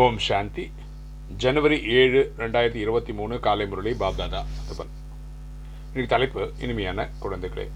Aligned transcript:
ஓம் 0.00 0.18
சாந்தி. 0.26 0.62
ஜனவரி 1.42 1.76
ஏழு 1.96 2.20
ரெண்டாயிரத்தி 2.38 2.78
இருபத்தி 2.82 3.12
மூணு 3.12 3.34
காலை 3.46 3.64
முரளி 3.66 3.90
பாப்தாதா. 4.02 4.38
அதுபன் 4.60 4.92
இன்னைக்கு 5.88 6.06
தலைப்பு 6.12 6.42
இனிமையான 6.64 7.04
குழந்தைகளே. 7.22 7.66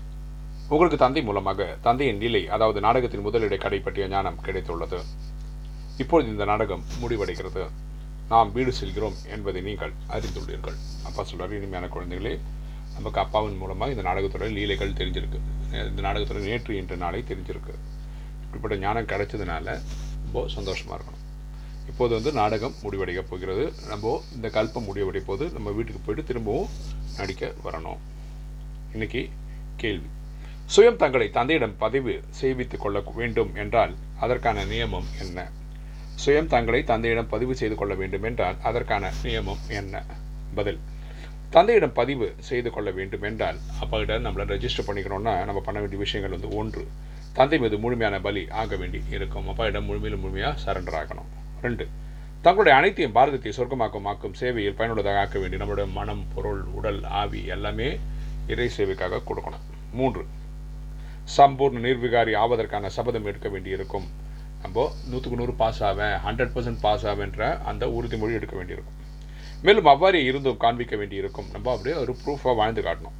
உங்களுக்கு 0.68 0.98
தந்தை 1.02 1.22
மூலமாக 1.22 1.66
தந்தையின் 1.86 2.22
நிலை 2.22 2.40
அதாவது 2.56 2.80
நாடகத்தின் 2.86 3.24
முதலிடை 3.26 3.58
கடை 3.64 3.80
பற்றிய 3.80 4.06
ஞானம் 4.14 4.38
கிடைத்துள்ளது. 4.46 5.00
இப்பொழுது 6.02 6.30
இந்த 6.34 6.46
நாடகம் 6.52 6.86
முடிவடைகிறது. 7.02 7.64
நாம் 8.32 8.52
வீடு 8.56 8.72
செல்கிறோம் 8.80 9.18
என்பதை 9.36 9.62
நீங்கள் 9.68 9.92
அறிந்துள்ளீர்கள். 10.16 10.78
அப்பா 11.08 11.24
சொல்கிறார் 11.24 11.54
இனிமையான 11.58 11.90
குழந்தைகளே 11.96 12.34
நமக்கு 12.96 13.20
அப்பாவின் 13.24 13.60
மூலமாக 13.64 13.94
இந்த 13.96 14.06
நாடகத்தோட 14.08 14.48
லீலைகள் 14.56 14.96
தெரிஞ்சிருக்கு. 15.02 15.40
இந்த 15.90 16.00
நாடகத்தோட 16.08 16.42
நேற்று 16.48 16.78
இன்று 16.80 16.98
நாளை 17.04 17.22
தெரிஞ்சிருக்கு. 17.32 17.76
இப்படிப்பட்ட 18.44 18.76
ஞானம் 18.86 19.10
கிடைச்சதுனால 19.12 19.78
ரொம்ப 20.24 20.48
சந்தோஷமாக 20.56 20.98
இருக்கும் 20.98 21.15
இப்போது 21.88 22.14
வந்து 22.14 22.32
நாடகம் 22.32 22.74
முடிவடைய 22.82 23.20
போகிறது. 23.28 23.72
நம்ம 23.88 24.22
இந்த 24.34 24.48
கல்பம் 24.48 24.86
முடிவடைய 24.88 25.22
போது 25.26 25.48
நம்ம 25.48 25.70
வீட்டுக்கு 25.70 26.00
போயிட்டு 26.00 26.26
திரும்பவும் 26.26 26.68
நடிக்க 27.16 27.52
வரணும். 27.64 27.98
இன்னைக்கு 28.92 29.28
கேள்வி. 29.76 30.06
சுயம் 30.76 30.96
தங்களை 30.96 31.30
தந்தையிடம் 31.30 31.76
பதிவு 31.78 32.22
செய்வித்துக் 32.30 32.80
கொள்ள 32.80 33.02
வேண்டும் 33.14 33.54
என்றால் 33.54 33.94
அதற்கான 34.18 34.64
நியமம் 34.64 35.08
என்ன? 35.20 35.50
சுயம் 36.24 36.46
தங்களை 36.46 36.84
தந்தையிடம் 36.84 37.28
பதிவு 37.28 37.56
செய்து 37.56 37.74
கொள்ள 37.74 37.94
வேண்டும் 37.94 38.22
என்றால் 38.22 38.56
அதற்கான 38.62 39.12
நியமம் 39.22 39.62
என்ன? 39.68 40.04
பதில். 40.54 40.78
தந்தையிடம் 41.50 41.92
பதிவு 41.92 42.34
செய்து 42.38 42.70
கொள்ள 42.70 42.90
வேண்டும் 42.90 43.22
என்றால் 43.22 43.58
அப்பாகிட்ட 43.80 44.14
நம்மளை 44.26 44.44
ரெஜிஸ்டர் 44.54 44.86
பண்ணிக்கணும்னா 44.86 45.44
நம்ம 45.44 45.60
பண்ண 45.60 45.80
வேண்டிய 45.80 45.98
விஷயங்கள் 45.98 46.38
வந்து 46.38 46.56
ஒன்று 46.56 46.86
தந்தை 47.32 47.58
மீது 47.58 47.78
முழுமையான 47.78 48.20
பலி 48.20 48.48
ஆக 48.50 48.76
வேண்டி 48.76 49.00
இருக்கும். 49.10 49.48
அப்பாயிடம் 49.48 49.84
முழுமையிலும் 49.84 50.20
முழுமையாக 50.20 50.58
சரண்டர் 50.64 50.98
ஆகணும். 51.02 51.30
ரெண்டு. 51.62 51.86
தங்களுடைய 52.42 52.78
அனைத்தையும் 52.78 53.14
பாரதத்தை 53.14 53.52
சொர்க்கமாக்கும் 53.56 54.04
ஆக்கும் 54.04 54.34
சேவையில் 54.34 54.74
பயனுள்ளதாக 54.74 55.18
ஆக்க 55.18 55.38
வேண்டி 55.38 55.56
நம்மளுடைய 55.56 55.92
மனம் 55.92 56.24
பொருள் 56.34 56.62
உடல் 56.62 57.04
ஆவி 57.04 57.44
எல்லாமே 57.44 57.98
இறை 58.46 58.70
சேவைக்காக 58.76 59.20
கொடுக்கணும். 59.26 59.64
மூன்று. 59.92 60.24
சம்பூர்ண 61.36 61.80
நிர்விகாரி 61.86 62.34
ஆவதற்கான 62.36 62.86
சபதம் 62.86 63.24
எடுக்க 63.24 63.48
வேண்டியிருக்கும். 63.48 64.06
நம்ம 64.62 64.92
நூற்றுக்கு 65.10 65.38
நூறு 65.38 65.52
பாஸ் 65.52 65.82
ஆவேன் 65.82 66.16
ஹண்ட்ரட் 66.26 66.52
பர்சன்ட் 66.54 66.80
பாஸ் 66.80 67.06
ஆவேன்ற 67.06 67.62
அந்த 67.62 67.86
உறுதிமொழி 67.86 68.32
எடுக்க 68.32 68.56
வேண்டியிருக்கும். 68.56 68.94
மேலும் 69.62 69.84
அவ்வாறே 69.84 70.24
இருந்தும் 70.24 70.56
காண்பிக்க 70.56 70.96
வேண்டியிருக்கும். 70.96 71.46
நம்ம 71.52 71.72
அப்படியே 71.72 72.00
ஒரு 72.00 72.16
ப்ரூஃபாக 72.26 72.54
வாழ்ந்து 72.56 72.82
காட்டணும். 72.82 73.16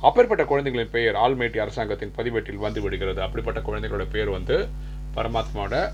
அப்பேற்பட்ட 0.00 0.44
குழந்தைகளின் 0.44 0.90
பெயர் 0.90 1.14
ஆல்மேட்டி 1.14 1.58
அரசாங்கத்தின் 1.58 2.12
பதிவேட்டில் 2.16 2.56
வந்து 2.56 2.82
விடுகிறது. 2.82 3.22
அப்படிப்பட்ட 3.22 3.60
குழந்தைகளோட 3.60 4.06
பேர் 4.10 4.28
வந்து 4.28 4.68
பரமாத்மாவோட 5.14 5.92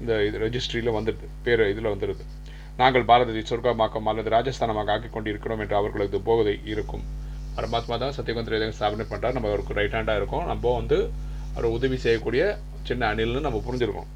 இந்த 0.00 0.12
இது 0.28 0.36
ரெஜிஸ்ட்ரியில் 0.44 0.94
வந்துடுது 0.96 1.28
பேர் 1.44 1.62
இதில் 1.72 1.92
வந்துடுது 1.92 2.24
நாங்கள் 2.80 3.06
பாரதத்தை 3.10 3.42
சொர்க்கமாக்கம் 3.50 4.08
அல்லது 4.10 4.28
ராஜஸ்தானமாக 4.36 4.92
ஆக்கி 4.94 5.08
கொண்டிருக்கிறோம் 5.12 5.60
என்று 5.64 5.76
அவர்களது 5.80 6.18
போதை 6.28 6.54
இருக்கும். 6.72 7.04
பரமாத்மா 7.58 7.94
தான் 8.02 8.14
சத்தியகுந்திர 8.16 8.68
ஸ்தாபனை 8.78 9.04
பண்ணுறார் 9.12 9.36
நம்ம 9.36 9.48
அவருக்கு 9.52 9.76
ரைட் 9.78 9.96
ஹேண்டாக 9.98 10.20
இருக்கும். 10.20 10.44
நம்ம 10.52 10.74
வந்து 10.80 10.98
அவர் 11.54 11.74
உதவி 11.76 11.96
செய்யக்கூடிய 12.04 12.42
சின்ன 12.88 13.02
அணில்னு 13.12 13.40
நம்ம 13.46 13.60
புரிஞ்சிருக்கோம். 13.68 14.10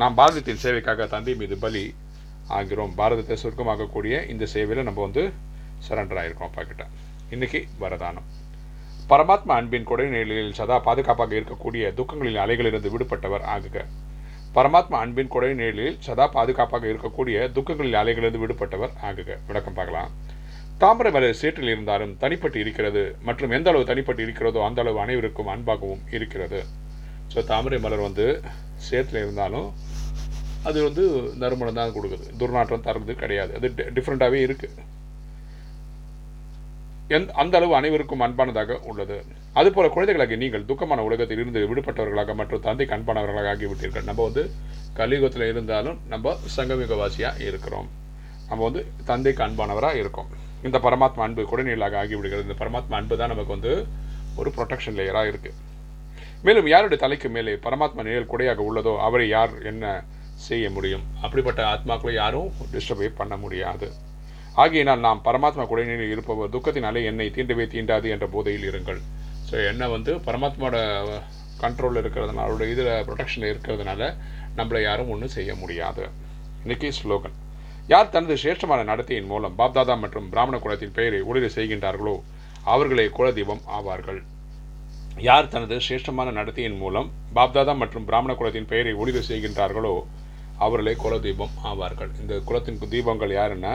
நாம் 0.00 0.16
பாரதத்தின் 0.20 0.62
சேவைக்காக 0.64 1.08
தந்தை 1.14 1.32
மீது 1.40 1.56
பலி 1.64 1.84
ஆகிறோம். 2.58 2.92
பாரதத்தை 3.00 3.36
சுருக்கமாக்கக்கூடிய 3.42 4.14
இந்த 4.32 4.44
சேவையில் 4.54 4.86
நம்ம 4.88 5.00
வந்து 5.06 5.22
சரண்டர் 5.86 6.20
ஆகிருக்கோம் 6.20 6.50
அப்பா 6.50 6.62
கிட்ட. 6.68 6.84
இன்னைக்கு 7.34 7.60
வரதானம். 7.82 8.28
பரமாத்மா 9.10 9.54
அன்பின் 9.60 9.88
கொடைநிலையில் 9.90 10.56
சதா 10.60 10.76
பாதுகாப்பாக 10.86 11.34
இருக்கக்கூடிய 11.40 11.90
துக்கங்களின் 11.98 12.42
அலைகளிலிருந்து 12.44 12.92
விடுபட்டவர் 12.94 13.46
ஆகுக. 13.54 13.78
பரமாத்மா 14.56 14.96
அன்பின் 15.04 15.32
கொடை 15.32 15.48
நிலையில் 15.58 15.96
சதா 16.04 16.26
பாதுகாப்பாக 16.36 16.86
இருக்கக்கூடிய 16.92 17.36
துக்கங்களில் 17.56 17.98
அலைகளிலிருந்து 18.00 18.40
விடுபட்டவர் 18.42 18.94
ஆகுக. 19.08 19.30
விளக்கம் 19.48 19.76
பார்க்கலாம். 19.78 20.10
தாமரை 20.82 21.10
மலர் 21.16 21.38
சேற்றில் 21.40 21.72
இருந்தாலும் 21.74 22.12
தனிப்பட்டு 22.22 22.58
இருக்கிறது 22.64 23.02
மற்றும் 23.28 23.54
எந்த 23.56 23.68
அளவு 23.70 23.88
தனிப்பட்டு 23.90 24.22
இருக்கிறதோ 24.26 24.60
அந்த 24.68 24.80
அளவு 24.84 24.98
அனைவருக்கும் 25.04 25.50
அன்பாகவும் 25.54 26.02
இருக்கிறது. 26.16 26.60
ஸோ 27.32 27.44
தாமரை 27.50 27.78
மலர் 27.86 28.06
வந்து 28.08 28.26
சேற்றில் 28.88 29.22
இருந்தாலும் 29.24 29.68
அது 30.68 30.78
வந்து 30.88 31.04
நறுமணம் 31.42 31.80
தான் 31.80 31.94
கொடுக்குது. 31.96 32.26
துர்நாற்றம் 32.42 32.86
தர்றது 32.88 33.14
கிடையாது. 33.22 33.52
அது 33.58 33.68
டிஃப்ரெண்ட்டாகவே 33.96 34.40
இருக்குது 34.46 34.86
எந் 37.16 37.26
அந்த 37.42 37.54
அளவு 37.58 37.72
அனைவருக்கும் 37.76 38.22
அன்பானதாக 38.24 38.72
உள்ளது. 38.90 39.14
அதுபோல 39.58 39.86
குழந்தைகளாகி 39.94 40.36
நீங்கள் 40.42 40.66
துக்கமான 40.70 41.04
உலகத்தில் 41.08 41.40
இருந்து 41.42 41.60
விடுபட்டவர்களாக 41.70 42.34
மற்றும் 42.40 42.64
தந்தைக்கு 42.66 42.94
அன்பானவர்களாக 42.96 43.48
ஆகிவிட்டீர்கள். 43.52 44.04
நம்ம 44.08 44.24
வந்து 44.28 44.42
கலியுகத்தில் 44.98 45.44
இருந்தாலும் 45.52 45.98
நம்ம 46.12 46.34
சங்கமிகவாசியாக 46.56 47.40
இருக்கிறோம். 47.48 47.88
நம்ம 48.48 48.60
வந்து 48.68 48.82
தந்தைக்கு 49.10 49.42
அன்பானவராக 49.46 49.96
இருக்கோம். 50.02 50.28
இந்த 50.66 50.78
பரமாத்மா 50.86 51.22
அன்பு 51.26 51.42
குடைநீளாக 51.50 51.96
ஆகிவிடுகிறது. 52.02 52.46
இந்த 52.48 52.58
பரமாத்மா 52.62 52.98
அன்பு 53.00 53.18
தான் 53.20 53.32
நமக்கு 53.34 53.54
வந்து 53.56 53.72
ஒரு 54.40 54.52
ப்ரொடெக்ஷன் 54.56 54.98
லேயராக 54.98 55.30
இருக்குது 55.32 55.56
மேலும் 56.46 56.68
யாருடைய 56.72 56.98
தலைக்கு 57.04 57.28
மேலே 57.36 57.54
பரமாத்மா 57.66 58.02
நிழல் 58.08 58.30
குடையாக 58.32 58.60
உள்ளதோ 58.68 58.92
அவரை 59.06 59.28
யார் 59.28 59.54
என்ன 59.70 59.84
செய்ய 60.48 60.66
முடியும்? 60.70 61.06
அப்படிப்பட்ட 61.24 61.60
ஆத்மாக்களை 61.72 62.12
யாரும் 62.12 62.52
டிஸ்டர்பே 62.74 63.08
பண்ண 63.20 63.36
முடியாது. 63.36 63.88
ஆகையினால் 64.62 65.04
நாம் 65.06 65.24
பரமாத்மா 65.26 65.64
குடைநிலையில் 65.70 66.14
இருப்பவர் 66.14 66.52
துக்கத்தினாலே 66.54 67.00
என்னை 67.10 67.26
தீண்டவே 67.36 67.64
தீண்டாது 67.74 68.06
என்ற 68.14 68.26
போதையில் 68.34 68.68
இருங்கள். 68.70 69.00
ஸோ 69.48 69.54
என்ன 69.70 69.82
வந்து 69.96 70.12
பரமாத்மாவோட 70.28 70.78
கண்ட்ரோலில் 71.62 72.00
இருக்கிறதுனால 72.02 72.44
அவருடைய 72.46 72.74
இதில் 72.74 72.90
ப்ரொடெக்ஷனில் 73.08 73.50
இருக்கிறதுனால 73.52 74.10
நம்மளை 74.58 74.80
யாரும் 74.88 75.10
ஒன்றும் 75.14 75.34
செய்ய 75.36 75.50
முடியாது. 75.60 76.02
இன்னைக்கு 76.62 76.88
ஸ்லோகன். 76.98 77.36
யார் 77.92 78.10
தனது 78.14 78.34
சிரேஷ்டமான 78.42 78.80
நடத்தையின் 78.90 79.28
மூலம் 79.32 79.54
பாப்தாதா 79.60 79.94
மற்றும் 80.04 80.26
பிராமண 80.32 80.56
குலத்தின் 80.64 80.96
பெயரை 80.98 81.20
ஒளிர 81.30 81.46
செய்கின்றார்களோ 81.58 82.14
அவர்களே 82.72 83.06
குலதெய்வம் 83.18 83.62
ஆவார்கள். 83.76 84.20
யார் 85.28 85.52
தனது 85.52 85.76
சிரேஷ்டமான 85.86 86.32
நடத்தையின் 86.38 86.78
மூலம் 86.82 87.08
பாப்தாதா 87.36 87.74
மற்றும் 87.82 88.06
பிராமண 88.08 88.32
குலத்தின் 88.40 88.68
பெயரை 88.72 88.92
ஒளிர 89.02 89.20
செய்கின்றார்களோ 89.30 89.94
அவர்களே 90.66 90.94
குலதெய்வம் 91.04 91.54
ஆவார்கள். 91.70 92.10
இந்த 92.22 92.34
குலத்தின் 92.48 92.80
தீபங்கள் 92.94 93.34
யாருன்னா 93.38 93.74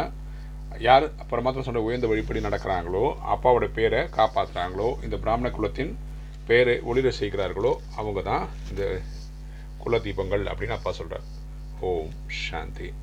யார் 0.79 1.11
பரமாத்மா 1.29 1.61
சொன்ன 1.61 1.79
உயர்ந்த 1.79 2.07
வழிப்படி 2.07 2.39
நடக்கிறாங்களோ 2.39 3.15
அப்பாவோட 3.25 3.73
பேரை 3.73 3.99
காப்பாற்றுறாங்களோ 3.99 5.03
இந்த 5.03 5.17
பிராமண 5.17 5.49
குலத்தின் 5.49 5.97
பேரை 6.45 6.79
ஒளிர 6.79 7.09
செய்கிறார்களோ 7.09 7.81
அவங்க 7.95 8.21
தான் 8.21 8.49
இந்த 8.69 9.01
குல 9.77 9.97
தீபங்கள் 9.97 10.45
அப்படின்னு 10.45 10.67
அப்பா 10.67 10.91
சொல்கிறார் 10.91 11.23
ஓம் 11.79 12.09
சாந்தி. 12.27 12.93